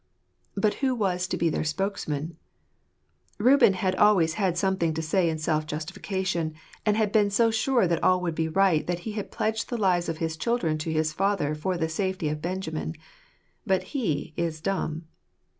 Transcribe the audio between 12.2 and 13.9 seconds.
of Benjamin; but